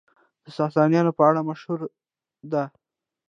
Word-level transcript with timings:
د 0.43 0.45
ساسانيانو 0.57 1.11
په 1.17 1.23
اړه 1.29 1.41
مشهوره 1.49 1.87
ده، 2.51 2.63